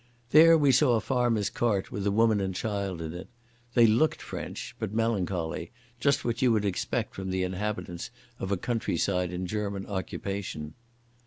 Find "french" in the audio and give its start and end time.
4.19-4.75